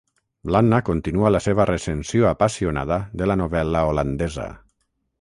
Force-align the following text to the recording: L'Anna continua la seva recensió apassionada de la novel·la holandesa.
L'Anna 0.53 0.79
continua 0.87 1.31
la 1.35 1.41
seva 1.49 1.67
recensió 1.71 2.27
apassionada 2.31 3.01
de 3.23 3.31
la 3.33 3.39
novel·la 3.45 3.89
holandesa. 3.93 4.53